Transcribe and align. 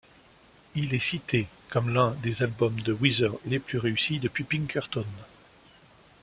Il 0.73 0.95
est 0.95 0.99
cité 0.99 1.45
comme 1.69 1.93
l'un 1.93 2.13
des 2.23 2.41
albums 2.41 2.79
de 2.81 2.91
Weezer 2.91 3.33
les 3.45 3.59
plus 3.59 3.77
réussi 3.77 4.17
depuis 4.19 4.43
Pinkerton. 4.43 5.05